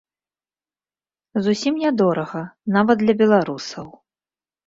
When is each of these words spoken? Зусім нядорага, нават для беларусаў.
Зусім 1.47 1.73
нядорага, 1.83 2.41
нават 2.77 2.97
для 3.05 3.13
беларусаў. 3.23 3.87